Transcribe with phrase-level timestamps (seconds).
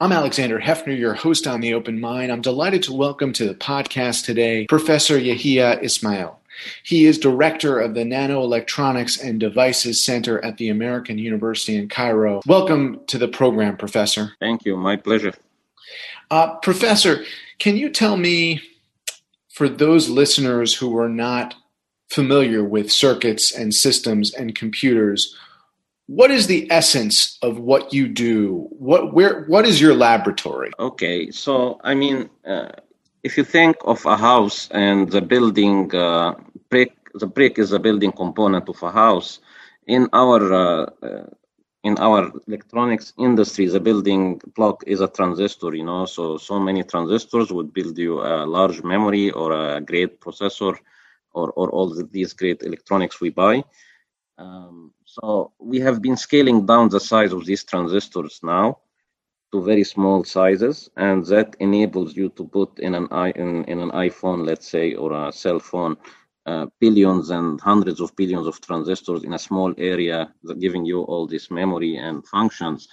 [0.00, 2.32] I'm Alexander Hefner, your host on The Open Mind.
[2.32, 6.40] I'm delighted to welcome to the podcast today Professor Yehea Ismail.
[6.82, 12.40] He is director of the Nanoelectronics and Devices Center at the American University in Cairo.
[12.44, 14.32] Welcome to the program, Professor.
[14.40, 14.76] Thank you.
[14.76, 15.32] My pleasure.
[16.28, 17.24] Uh, professor,
[17.60, 18.62] can you tell me,
[19.48, 21.54] for those listeners who are not
[22.10, 25.36] familiar with circuits and systems and computers,
[26.06, 28.68] what is the essence of what you do?
[28.70, 30.70] What where what is your laboratory?
[30.78, 32.72] Okay so i mean uh,
[33.22, 36.34] if you think of a house and the building uh,
[36.68, 39.40] brick the brick is a building component of a house.
[39.86, 41.26] In our uh, uh
[41.84, 46.82] in our electronics industry the building block is a transistor you know so so many
[46.82, 50.74] transistors would build you a large memory or a great processor
[51.34, 53.62] or, or all these great electronics we buy.
[54.38, 58.78] Um, so we have been scaling down the size of these transistors now
[59.52, 63.06] to very small sizes, and that enables you to put in an
[63.36, 65.96] in, in an iPhone, let's say, or a cell phone,
[66.46, 70.18] uh, billions and hundreds of billions of transistors in a small area,
[70.58, 72.88] giving you all this memory and functions.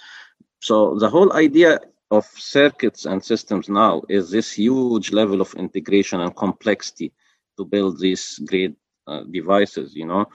[0.60, 1.80] So the whole idea
[2.12, 7.12] of circuits and systems now is this huge level of integration and complexity
[7.56, 8.76] to build these great
[9.08, 9.96] uh, devices.
[9.96, 10.26] You know,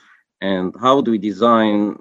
[0.42, 1.98] and how do we design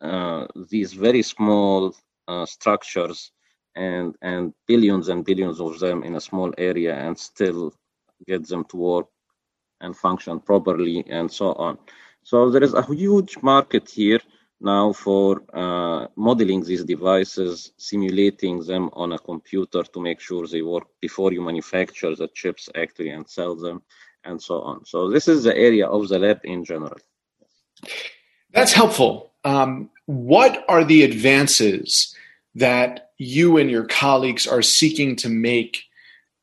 [0.00, 1.94] uh, these very small
[2.28, 3.32] uh, structures
[3.74, 7.74] and and billions and billions of them in a small area and still
[8.26, 9.06] get them to work
[9.80, 11.78] and function properly and so on?
[12.22, 14.20] So there is a huge market here
[14.60, 20.62] now for uh, modeling these devices simulating them on a computer to make sure they
[20.62, 23.82] work before you manufacture the chips actually and sell them
[24.24, 24.84] and so on.
[24.84, 26.98] So this is the area of the lab in general
[28.52, 29.32] that's helpful.
[29.44, 32.14] Um, what are the advances
[32.54, 35.84] that you and your colleagues are seeking to make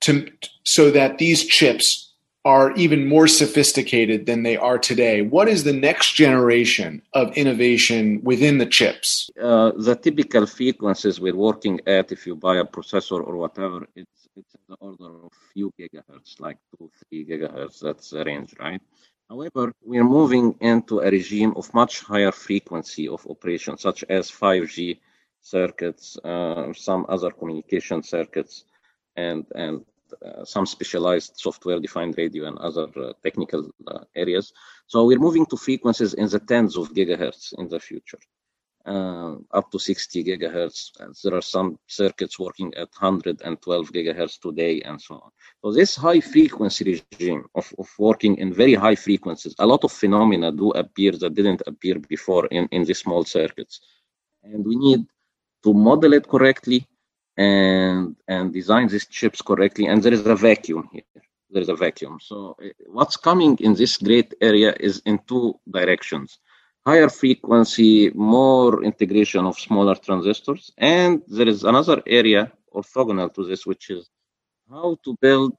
[0.02, 0.30] to
[0.64, 2.12] so that these chips
[2.45, 5.22] are even more sophisticated than they are today?
[5.22, 9.29] What is the next generation of innovation within the chips?
[9.41, 14.28] Uh, the typical frequencies we're working at, if you buy a processor or whatever, it's,
[14.35, 17.79] it's in the order of few gigahertz, like two, three gigahertz.
[17.79, 18.81] That's the range, right?
[19.34, 24.30] However, we are moving into a regime of much higher frequency of operation, such as
[24.30, 25.00] 5G
[25.42, 28.66] circuits, uh, some other communication circuits,
[29.16, 29.76] and and
[30.24, 34.54] uh, some specialized software-defined radio and other uh, technical uh, areas.
[34.86, 38.22] So we're moving to frequencies in the tens of gigahertz in the future
[38.86, 40.92] uh, up to 60 gigahertz.
[41.24, 45.32] There are some circuits working at 112 gigahertz today, and so on.
[45.64, 49.92] So this high frequency regime of, of working in very high frequencies, a lot of
[49.92, 53.80] phenomena do appear that didn't appear before in, in these small circuits.
[54.44, 55.06] And we need
[55.64, 56.86] to model it correctly
[57.38, 59.88] and and design these chips correctly.
[59.88, 61.04] And there is a vacuum here.
[61.50, 62.20] There is a vacuum.
[62.22, 66.40] So eh, what's coming in this great area is in two directions
[66.86, 70.72] higher frequency, more integration of smaller transistors.
[70.78, 74.10] And there is another area orthogonal to this, which is
[74.70, 75.54] how to build,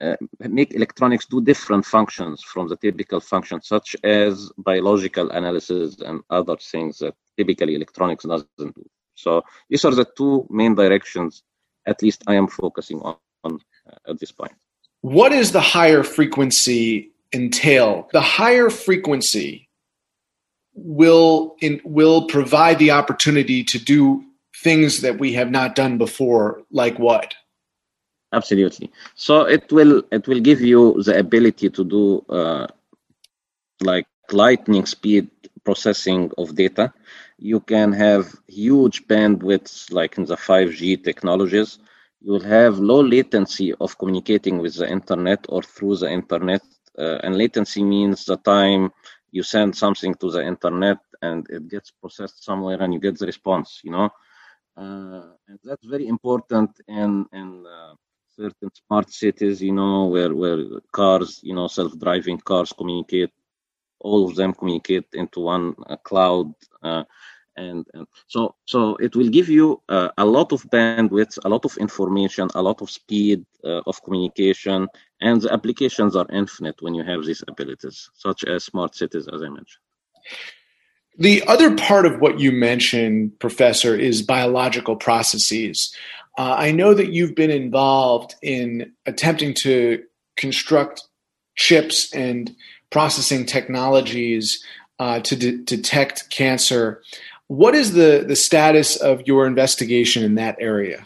[0.00, 6.22] uh, make electronics do different functions from the typical functions, such as biological analysis and
[6.30, 8.88] other things that typically electronics doesn't do.
[9.14, 11.42] So these are the two main directions,
[11.86, 14.52] at least I am focusing on, on uh, at this point.
[15.02, 18.08] What is the higher frequency entail?
[18.12, 19.65] The higher frequency
[20.76, 24.22] will in, will provide the opportunity to do
[24.62, 27.34] things that we have not done before like what?
[28.32, 28.90] Absolutely.
[29.14, 32.66] So it will it will give you the ability to do uh,
[33.80, 35.30] like lightning speed
[35.64, 36.92] processing of data.
[37.38, 41.78] You can have huge bandwidths like in the 5g technologies.
[42.20, 46.62] You will have low latency of communicating with the internet or through the internet
[46.98, 48.92] uh, and latency means the time
[49.36, 53.26] you send something to the internet and it gets processed somewhere and you get the
[53.32, 54.08] response you know?
[54.82, 57.48] Uh, and that's very important in in
[57.78, 57.94] uh,
[58.40, 60.60] certain smart cities you know where where
[61.00, 63.32] cars you know self-driving cars communicate
[64.06, 66.48] all of them communicate into one uh, cloud
[66.82, 67.04] uh,
[67.56, 71.64] and, and, so so it will give you uh, a lot of bandwidth a lot
[71.64, 74.88] of information a lot of speed uh, of communication
[75.20, 79.42] and the applications are infinite when you have these abilities such as smart cities as
[79.42, 79.82] i mentioned.
[81.18, 85.94] The other part of what you mentioned professor is biological processes.
[86.38, 90.02] Uh, i know that you've been involved in attempting to
[90.36, 91.02] construct
[91.56, 92.54] chips and
[92.90, 94.62] processing technologies
[94.98, 97.02] uh, to de- detect cancer
[97.48, 101.04] what is the, the status of your investigation in that area?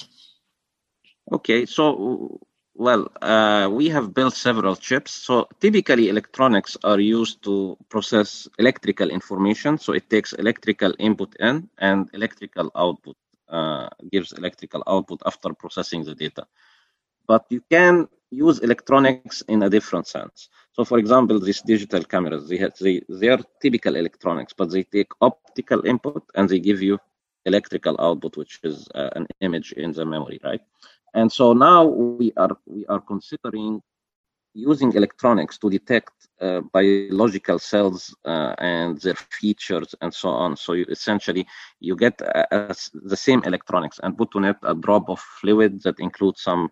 [1.33, 2.41] Okay, so
[2.75, 5.13] well, uh, we have built several chips.
[5.13, 9.77] So typically, electronics are used to process electrical information.
[9.77, 13.17] So it takes electrical input in and electrical output
[13.51, 16.47] uh, gives electrical output after processing the data.
[17.27, 20.49] But you can use electronics in a different sense.
[20.73, 24.85] So, for example, these digital cameras, they, have, they, they are typical electronics, but they
[24.85, 26.99] take optical input and they give you
[27.45, 30.61] electrical output, which is uh, an image in the memory, right?
[31.15, 33.83] And so now we are we are considering
[34.55, 40.57] using electronics to detect uh, biological cells uh, and their features and so on.
[40.57, 41.47] So you, essentially,
[41.81, 45.83] you get a, a, the same electronics and put on it a drop of fluid
[45.83, 46.71] that includes some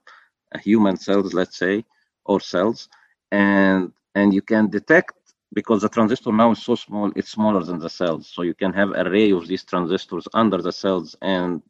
[0.54, 1.84] uh, human cells, let's say,
[2.24, 2.88] or cells,
[3.30, 5.14] and and you can detect
[5.52, 8.28] because the transistor now is so small, it's smaller than the cells.
[8.28, 11.62] So you can have array of these transistors under the cells and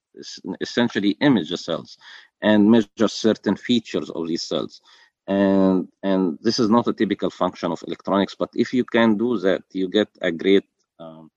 [0.60, 1.98] essentially image the cells
[2.42, 4.80] and measure certain features of these cells.
[5.26, 9.38] And, and this is not a typical function of electronics, but if you can do
[9.38, 10.64] that, you get a great
[10.98, 11.30] um,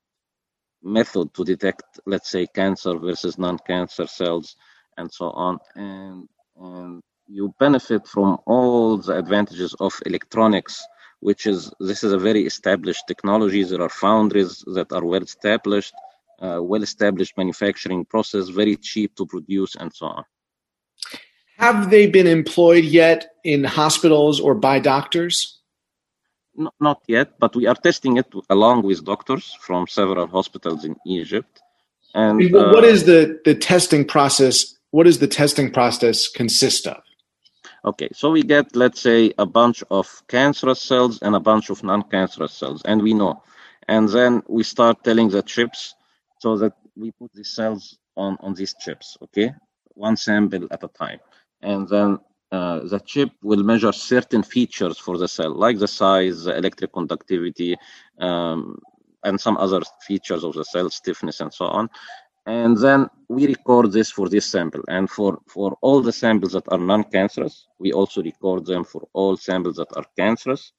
[0.82, 4.56] method to detect, let's say, cancer versus non-cancer cells
[4.98, 5.60] and so on.
[5.76, 10.84] And, and you benefit from all the advantages of electronics
[11.22, 13.64] which is this is a very established technology.
[13.64, 15.94] There are foundries that are well established,
[16.42, 20.24] uh, well established manufacturing process, very cheap to produce, and so on.
[21.58, 25.60] Have they been employed yet in hospitals or by doctors?
[26.56, 30.96] No, not yet, but we are testing it along with doctors from several hospitals in
[31.06, 31.62] Egypt.
[32.14, 34.76] And uh, what is the, the testing process?
[34.90, 37.02] What does the testing process consist of?
[37.84, 41.84] Okay, so we get, let's say, a bunch of cancerous cells and a bunch of
[41.84, 43.44] non-cancerous cells, and we know.
[43.88, 45.96] And then we start telling the chips
[46.40, 49.54] so that we put the cells on, on these chips, okay?
[49.96, 51.20] One sample at a time
[51.62, 52.20] and then
[52.52, 56.92] uh, the chip will measure certain features for the cell, like the size, the electric
[56.94, 57.78] conductivity,
[58.20, 58.78] um,
[59.24, 61.90] and some other features of the cell, stiffness, and so on.
[62.46, 64.84] And then we record this for this sample.
[64.88, 69.38] And for, for all the samples that are non-cancerous, we also record them for all
[69.38, 70.74] samples that are cancerous.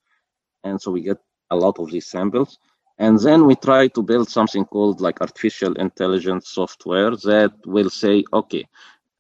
[0.65, 1.19] And so we get
[1.51, 2.59] a lot of these samples.
[2.99, 8.25] And then we try to build something called like artificial intelligence software that will say,
[8.33, 8.67] okay,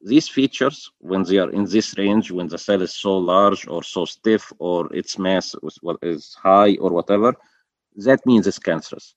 [0.01, 3.83] these features, when they are in this range, when the cell is so large or
[3.83, 5.55] so stiff or its mass
[6.03, 7.35] is high or whatever,
[7.97, 9.15] that means it's cancerous.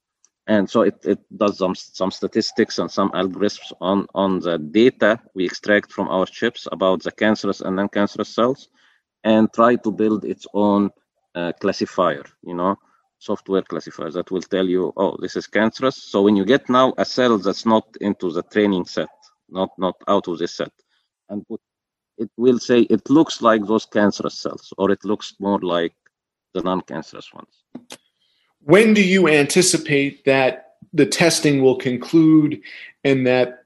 [0.47, 5.19] And so it, it does some, some statistics and some algorithms on, on the data
[5.33, 8.69] we extract from our chips about the cancerous and non-cancerous cells
[9.23, 10.91] and try to build its own
[11.33, 12.75] uh, classifier, you know,
[13.17, 15.95] software classifier that will tell you, oh, this is cancerous.
[15.95, 19.09] So when you get now a cell that's not into the training set,
[19.49, 20.71] not not out of the set
[21.29, 21.61] and put,
[22.17, 25.95] it will say it looks like those cancerous cells or it looks more like
[26.53, 27.63] the non-cancerous ones
[28.65, 32.61] when do you anticipate that the testing will conclude
[33.03, 33.63] and that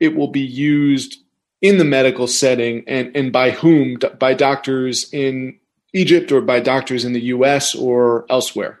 [0.00, 1.16] it will be used
[1.62, 5.58] in the medical setting and, and by whom by doctors in
[5.92, 8.80] egypt or by doctors in the us or elsewhere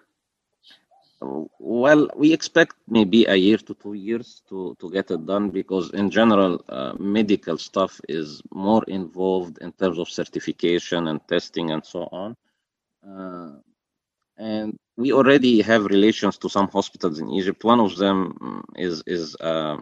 [1.20, 5.90] well, we expect maybe a year to two years to, to get it done because,
[5.90, 11.84] in general, uh, medical stuff is more involved in terms of certification and testing and
[11.84, 12.36] so on.
[13.06, 13.58] Uh,
[14.38, 17.64] and we already have relations to some hospitals in Egypt.
[17.64, 19.76] One of them mm, is is uh,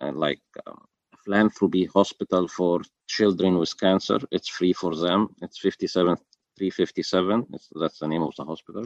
[0.00, 0.72] uh like a
[1.24, 4.18] philanthropy hospital for children with cancer.
[4.30, 5.34] It's free for them.
[5.42, 6.16] It's 57
[6.56, 7.46] 357.
[7.52, 8.84] It's, that's the name of the hospital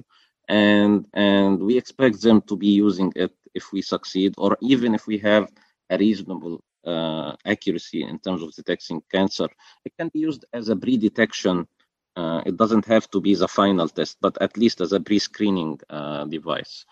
[0.49, 5.07] and and we expect them to be using it if we succeed or even if
[5.07, 5.49] we have
[5.91, 9.49] a reasonable uh, accuracy in terms of detecting cancer
[9.85, 11.67] it can be used as a pre-detection
[12.17, 15.79] uh, it doesn't have to be the final test but at least as a pre-screening
[15.91, 16.85] uh, device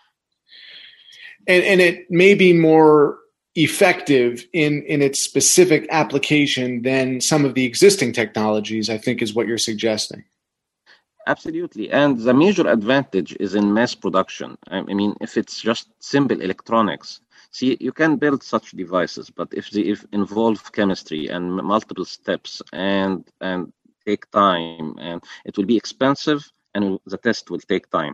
[1.47, 3.17] and, and it may be more
[3.55, 9.33] effective in in its specific application than some of the existing technologies i think is
[9.33, 10.23] what you're suggesting
[11.27, 11.91] Absolutely.
[11.91, 14.57] And the major advantage is in mass production.
[14.67, 19.69] I mean, if it's just simple electronics, see, you can build such devices, but if
[19.69, 23.71] they if involve chemistry and multiple steps and and
[24.05, 26.41] take time, and it will be expensive,
[26.73, 28.13] and the test will take time.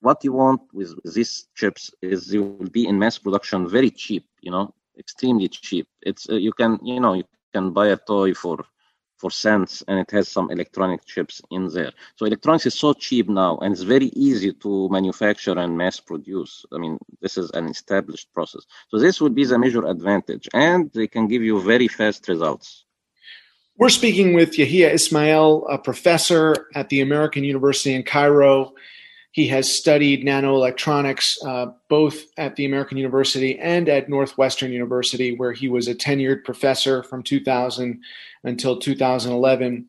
[0.00, 4.24] What you want with these chips is they will be in mass production very cheap.
[4.40, 5.86] You know, extremely cheap.
[6.02, 8.64] It's uh, you can you know you can buy a toy for
[9.20, 11.92] for cents and it has some electronic chips in there.
[12.16, 16.64] So electronics is so cheap now and it's very easy to manufacture and mass produce.
[16.72, 18.62] I mean, this is an established process.
[18.88, 22.86] So this would be the major advantage and they can give you very fast results.
[23.80, 28.74] We're speaking with Yehea Ismail, a professor at the American University in Cairo.
[29.32, 35.52] He has studied nanoelectronics uh, both at the American University and at Northwestern University, where
[35.52, 38.02] he was a tenured professor from 2000
[38.44, 39.88] until 2011.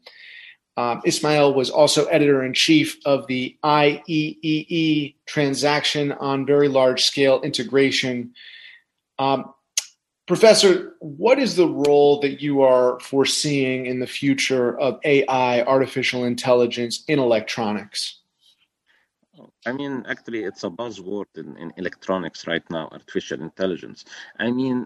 [0.77, 7.41] Um, Ismail was also editor in chief of the IEEE transaction on very large scale
[7.41, 8.35] integration.
[9.19, 9.53] Um,
[10.31, 16.23] Professor, what is the role that you are foreseeing in the future of AI, artificial
[16.23, 18.21] intelligence, in electronics?
[19.65, 24.05] I mean, actually, it's a buzzword in, in electronics right now, artificial intelligence.
[24.39, 24.85] I mean,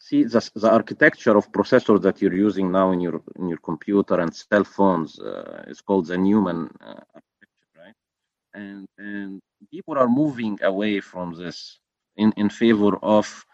[0.00, 4.18] see, the, the architecture of processors that you're using now in your in your computer
[4.22, 7.98] and cell phones uh, is called the Neumann uh, architecture, right?
[8.54, 9.40] And and
[9.70, 11.78] people are moving away from this
[12.16, 13.44] in, in favor of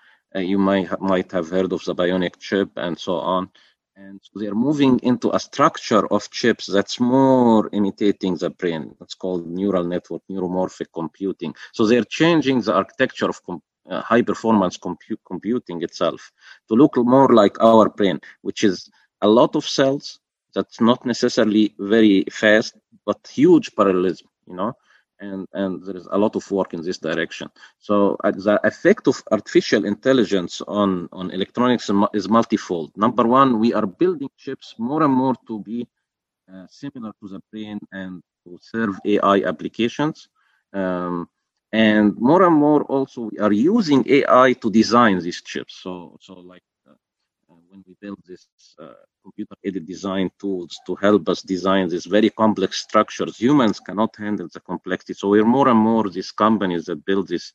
[0.40, 3.50] you might might have heard of the bionic chip and so on.
[3.96, 8.96] And so they're moving into a structure of chips that's more imitating the brain.
[9.02, 11.54] It's called neural network, neuromorphic computing.
[11.72, 16.32] So they're changing the architecture of com- uh, high performance compu- computing itself
[16.68, 18.90] to look more like our brain, which is
[19.22, 20.20] a lot of cells
[20.54, 22.76] that's not necessarily very fast,
[23.06, 24.72] but huge parallelism, you know
[25.24, 27.48] and, and there is a lot of work in this direction.
[27.78, 32.88] So uh, the effect of artificial intelligence on, on electronics is multifold.
[32.96, 35.86] Number one, we are building chips more and more to be
[36.52, 40.28] uh, similar to the brain and to serve AI applications.
[40.72, 41.28] Um,
[41.72, 45.74] and more and more also we are using AI to design these chips.
[45.82, 46.62] So, so like
[47.74, 48.46] when we build this
[48.80, 54.14] uh, computer aided design tools to help us design these very complex structures, humans cannot
[54.16, 55.14] handle the complexity.
[55.14, 57.52] So we're more and more these companies that build these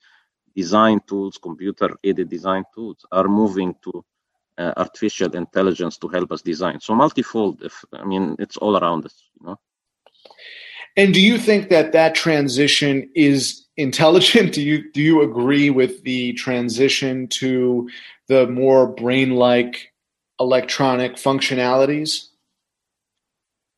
[0.56, 4.04] design tools, computer aided design tools, are moving to
[4.58, 6.82] uh, artificial intelligence to help us design.
[6.82, 7.62] So multifold.
[7.64, 9.24] If I mean, it's all around us.
[9.40, 9.60] You know.
[10.98, 14.54] And do you think that that transition is intelligent?
[14.58, 17.90] Do you do you agree with the transition to
[18.28, 19.89] the more brain-like
[20.40, 22.28] electronic functionalities?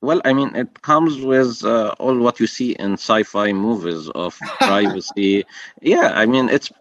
[0.02, 4.38] Well, I mean, it comes with uh, all what you see in sci-fi movies of
[4.60, 5.46] privacy.
[5.82, 6.72] yeah, I mean, it's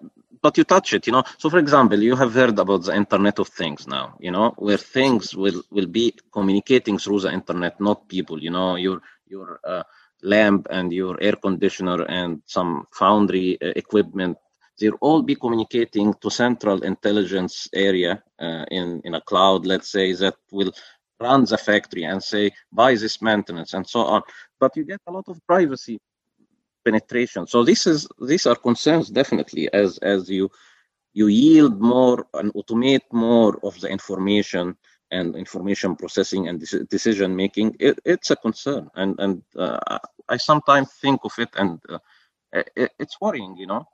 [0.43, 1.25] but you touch it, you know.
[1.39, 4.79] So, for example, you have heard about the Internet of Things now, you know, where
[4.79, 8.43] things will will be communicating through the internet, not people.
[8.43, 9.83] You know, your your uh,
[10.23, 14.39] lamp and your air conditioner and some foundry uh, equipment
[14.81, 20.13] they'll all be communicating to central intelligence area uh, in, in a cloud, let's say,
[20.15, 20.73] that will
[21.21, 24.23] run the factory and say, buy this maintenance and so on.
[24.59, 26.01] But you get a lot of privacy
[26.85, 27.47] penetration.
[27.47, 30.51] So this is these are concerns definitely as as you
[31.13, 34.77] you yield more and automate more of the information
[35.11, 37.77] and information processing and decision making.
[37.81, 41.99] It, it's a concern, and and uh, I sometimes think of it, and uh,
[42.53, 43.87] it, it's worrying, you know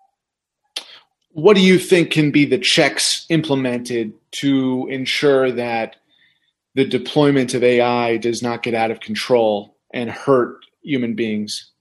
[1.30, 5.96] what do you think can be the checks implemented to ensure that
[6.74, 11.72] the deployment of AI does not get out of control and hurt human beings?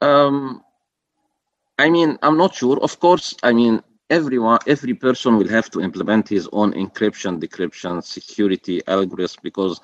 [0.00, 0.62] Um,
[1.78, 2.78] I mean, I'm not sure.
[2.80, 8.04] Of course, I mean, everyone, every person will have to implement his own encryption, decryption,
[8.04, 9.80] security algorithms because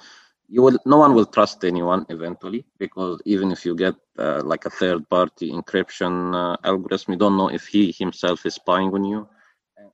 [0.48, 4.64] you will no one will trust anyone eventually because even if you get uh, like
[4.64, 9.04] a third party encryption uh, algorithm you don't know if he himself is spying on
[9.04, 9.28] you.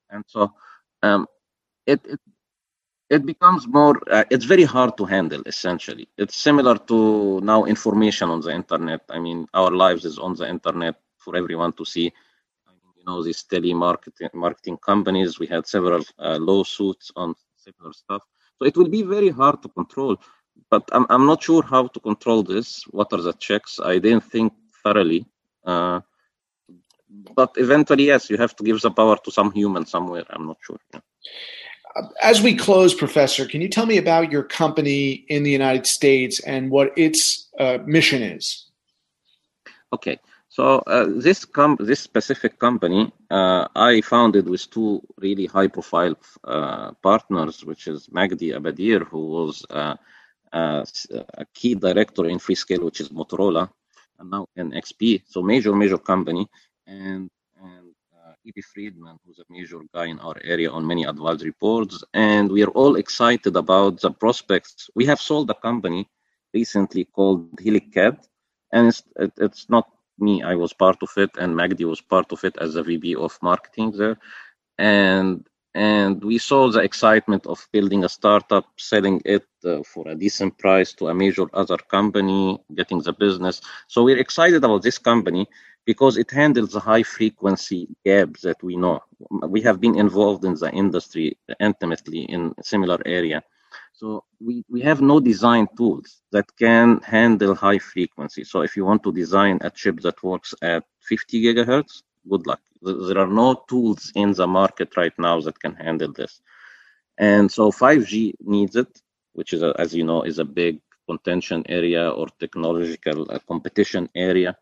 [0.09, 0.53] And so
[1.03, 1.27] um,
[1.85, 2.19] it, it
[3.09, 6.07] it becomes more uh, it's very hard to handle essentially.
[6.17, 9.01] It's similar to now information on the internet.
[9.09, 12.11] I mean our lives is on the internet for everyone to see.
[12.97, 18.23] You know these telemarketing marketing companies we had several uh, lawsuits on similar stuff.
[18.57, 20.17] So it will be very hard to control
[20.69, 22.83] but I'm, I'm not sure how to control this.
[22.91, 23.79] What are the checks?
[23.83, 24.53] I didn't think
[24.83, 25.25] thoroughly.
[25.65, 26.01] Uh,
[27.35, 30.25] but eventually, yes, you have to give the power to some human somewhere.
[30.29, 30.79] I'm not sure.
[30.93, 30.99] Yeah.
[32.21, 36.41] As we close, Professor, can you tell me about your company in the United States
[36.41, 38.65] and what its uh, mission is?
[39.93, 40.19] Okay.
[40.49, 46.91] So uh, this com- this specific company uh, I founded with two really high-profile uh,
[47.01, 49.65] partners, which is Magdi Abadir, who was
[50.55, 53.69] a key director in Freescale, which is Motorola,
[54.19, 56.47] and now NXP, so major, major company,
[56.87, 57.29] and
[57.61, 58.61] and uh.
[58.73, 62.73] Friedman, who's a major guy in our area on many advisory boards, and we are
[62.79, 64.89] all excited about the prospects.
[64.95, 66.07] We have sold a company
[66.53, 68.17] recently called HelicCAD,
[68.71, 72.31] and it's, it, it's not me, I was part of it, and Magdi was part
[72.31, 74.17] of it as a VP of marketing there,
[74.77, 80.15] and and we saw the excitement of building a startup, selling it uh, for a
[80.15, 83.61] decent price to a major other company, getting the business.
[83.87, 85.47] So we're excited about this company
[85.85, 89.01] because it handles the high frequency gaps that we know.
[89.29, 93.43] We have been involved in the industry intimately in a similar area.
[93.91, 98.45] So we, we have no design tools that can handle high frequency.
[98.45, 102.61] So if you want to design a chip that works at 50 gigahertz, good luck.
[102.85, 106.41] There are no tools in the market right now that can handle this.
[107.17, 109.01] And so 5G needs it,
[109.33, 114.09] which is, a, as you know, is a big contention area or technological uh, competition
[114.15, 114.57] area.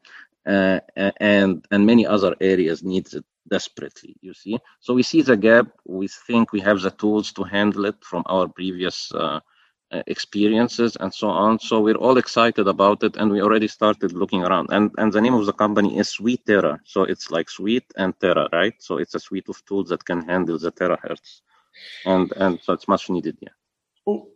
[0.45, 0.79] Uh,
[1.21, 5.67] and and many other areas needs it desperately you see so we see the gap
[5.85, 9.39] we think we have the tools to handle it from our previous uh,
[9.93, 11.59] Uh, experiences and so on.
[11.59, 14.69] So we're all excited about it and we already started looking around.
[14.71, 18.49] And and the name of the company is SweetTera so it's like sweet and Terra,
[18.51, 18.73] right?
[18.79, 21.41] So it's a suite of tools that can handle the terahertz.
[22.05, 23.55] And and so it's much needed yeah.
[24.05, 24.29] Well,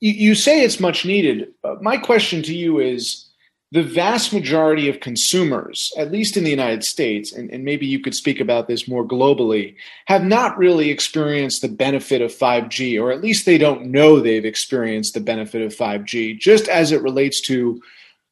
[0.00, 1.54] you, you say it's much needed.
[1.62, 3.30] Uh, my question to you is
[3.72, 7.98] the vast majority of consumers, at least in the United States, and, and, maybe you
[7.98, 9.74] could speak about this more globally,
[10.06, 14.44] have not really experienced the benefit of 5G, or at least they don't know they've
[14.44, 17.80] experienced the benefit of 5G, just as it relates to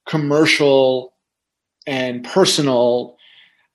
[0.07, 1.15] commercial
[1.87, 3.17] and personal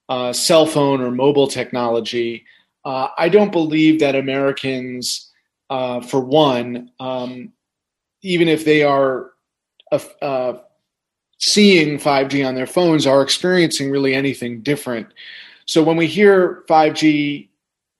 [0.10, 2.46] uh, cell phone or mobile technology.
[2.86, 5.30] Uh, I don't believe that Americans,
[5.70, 7.52] uh, for one, um,
[8.24, 9.32] even if they are
[9.92, 10.54] uh,
[11.40, 15.08] seeing 5G on their phones are experiencing really anything different.
[15.66, 17.50] So when we hear 5G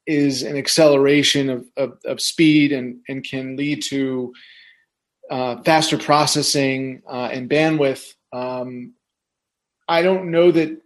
[0.06, 4.34] is an acceleration of, of, of speed and, and can lead to
[5.30, 8.94] uh, faster processing uh, and bandwidth, um,
[9.88, 10.82] I don't know that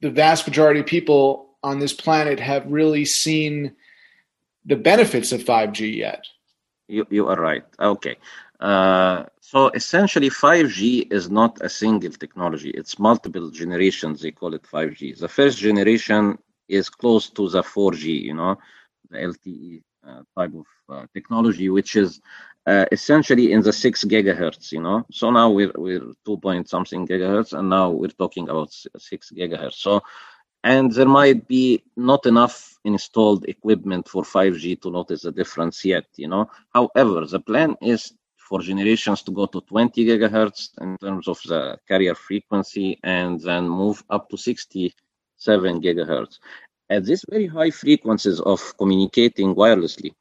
[0.00, 3.74] the vast majority of people on this planet have really seen
[4.64, 6.24] the benefits of 5G yet.
[6.86, 7.64] You, you are right.
[7.80, 8.16] Okay.
[8.60, 12.68] Uh, so essentially, 5G is not a single technology.
[12.68, 14.20] It's multiple generations.
[14.20, 15.18] They call it 5G.
[15.18, 16.36] The first generation
[16.68, 18.58] is close to the 4G, you know,
[19.08, 22.20] the LTE uh, type of uh, technology, which is
[22.66, 25.06] uh, essentially in the six gigahertz, you know.
[25.10, 29.76] So now we're we're two point something gigahertz, and now we're talking about six gigahertz.
[29.86, 30.02] So,
[30.62, 36.04] and there might be not enough installed equipment for 5G to notice the difference yet,
[36.16, 36.50] you know.
[36.74, 38.12] However, the plan is
[38.48, 43.68] for generations to go to 20 gigahertz in terms of the carrier frequency and then
[43.68, 46.38] move up to 67 gigahertz.
[46.90, 50.12] At these very high frequencies of communicating wirelessly,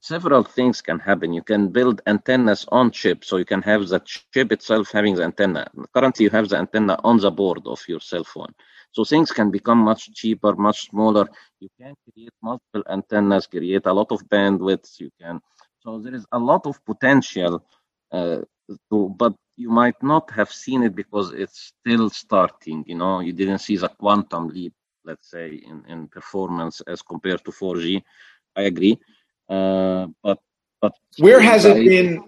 [0.00, 1.32] several things can happen.
[1.32, 4.00] You can build antennas on chip, so you can have the
[4.32, 5.66] chip itself having the antenna.
[5.94, 8.54] Currently, you have the antenna on the board of your cell phone.
[8.92, 11.26] So things can become much cheaper, much smaller.
[11.60, 15.00] You can create multiple antennas, create a lot of bandwidth.
[15.00, 15.40] You can
[15.82, 17.64] so there is a lot of potential,
[18.12, 18.38] uh,
[18.90, 22.84] to, but you might not have seen it because it's still starting.
[22.86, 24.72] You know, you didn't see the quantum leap,
[25.04, 28.02] let's say, in, in performance as compared to 4G.
[28.56, 28.98] I agree,
[29.48, 30.38] uh, but
[30.80, 32.22] but where has it been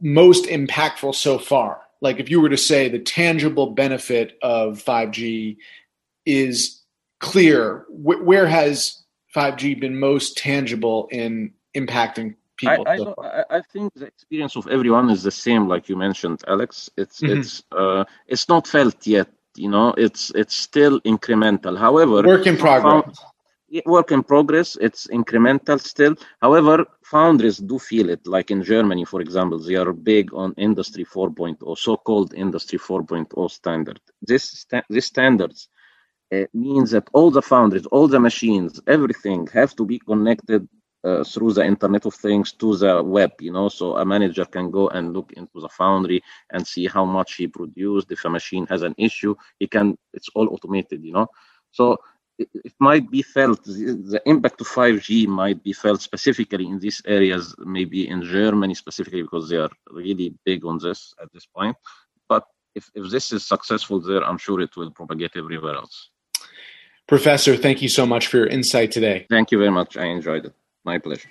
[0.00, 1.82] most impactful so far?
[2.00, 5.56] Like, if you were to say the tangible benefit of 5G
[6.24, 6.82] is
[7.20, 9.02] clear, where has
[9.34, 12.84] 5G been most tangible in impacting people.
[12.86, 16.90] I, I, I, think the experience of everyone is the same, like you mentioned, Alex.
[16.96, 17.38] It's mm-hmm.
[17.38, 19.28] it's uh, it's not felt yet.
[19.56, 21.78] You know, it's it's still incremental.
[21.78, 22.92] However, work in progress.
[22.92, 23.16] Found,
[23.86, 24.76] work in progress.
[24.80, 26.14] It's incremental still.
[26.40, 28.26] However, foundries do feel it.
[28.26, 34.00] Like in Germany, for example, they are big on Industry 4.0, so-called Industry 4.0 standard.
[34.22, 35.68] This sta- this standards
[36.32, 40.68] uh, means that all the foundries, all the machines, everything have to be connected
[41.06, 44.70] uh, through the Internet of Things to the web, you know, so a manager can
[44.70, 48.10] go and look into the foundry and see how much he produced.
[48.10, 51.28] If a machine has an issue, he can, it's all automated, you know.
[51.70, 51.98] So
[52.38, 56.78] it, it might be felt, the, the impact of 5G might be felt specifically in
[56.80, 61.46] these areas, maybe in Germany specifically, because they are really big on this at this
[61.46, 61.76] point.
[62.28, 66.10] But if, if this is successful there, I'm sure it will propagate everywhere else.
[67.06, 69.26] Professor, thank you so much for your insight today.
[69.30, 69.96] Thank you very much.
[69.96, 70.54] I enjoyed it.
[70.86, 71.28] My pleasure.